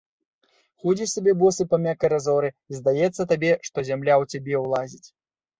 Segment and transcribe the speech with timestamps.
[0.85, 5.07] Ходзіш сабе босы па мяккай разоры, і здаецца табе, што зямля ў цябе ўлазіць.